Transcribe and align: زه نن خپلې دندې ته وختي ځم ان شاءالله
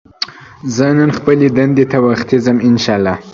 زه 0.75 0.85
نن 0.97 1.09
خپلې 1.17 1.47
دندې 1.57 1.85
ته 1.91 1.97
وختي 2.05 2.37
ځم 2.45 2.57
ان 2.67 2.75
شاءالله 2.83 3.15